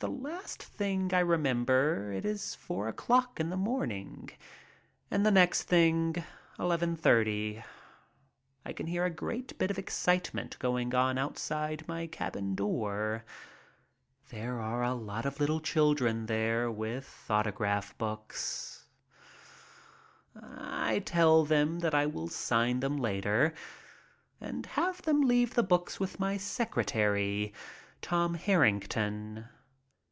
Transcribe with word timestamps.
The 0.00 0.06
last 0.08 0.62
thing 0.62 1.12
I 1.12 1.18
remember 1.18 2.12
it 2.12 2.24
is 2.24 2.54
four 2.54 2.86
o'clock 2.86 3.40
in 3.40 3.50
the 3.50 3.56
morning 3.56 4.30
and 5.10 5.26
the 5.26 5.32
next 5.32 5.64
thing 5.64 6.14
eleven 6.56 6.94
thirty. 6.94 7.64
I 8.64 8.72
can 8.72 8.86
hear 8.86 9.04
a 9.04 9.10
great 9.10 9.58
bit 9.58 9.72
of 9.72 9.78
excite 9.78 10.32
ment 10.32 10.56
going 10.60 10.94
on 10.94 11.18
outside 11.18 11.84
my 11.88 12.06
cabin 12.06 12.54
door. 12.54 13.24
There 14.28 14.60
are 14.60 14.84
a 14.84 14.94
lot 14.94 15.26
of 15.26 15.40
little 15.40 15.58
children 15.58 16.26
there 16.26 16.70
with 16.70 17.24
autograph 17.28 17.98
books. 17.98 18.84
I 20.40 21.00
tell 21.00 21.44
them 21.44 21.80
that 21.80 21.96
I 21.96 22.06
will 22.06 22.28
sign 22.28 22.78
them 22.78 22.98
later 22.98 23.52
and 24.40 24.64
have 24.64 25.02
them 25.02 25.22
leave 25.22 25.54
the 25.54 25.64
books 25.64 25.98
with 25.98 26.20
my 26.20 26.36
secretary, 26.36 27.52
Tom 28.00 28.34
Harrington. 28.34 29.46